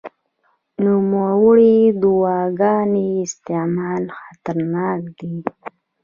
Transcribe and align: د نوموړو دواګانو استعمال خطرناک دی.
د 0.03 0.03
نوموړو 0.83 1.75
دواګانو 2.03 3.03
استعمال 3.25 4.03
خطرناک 4.19 5.01
دی. 5.19 5.35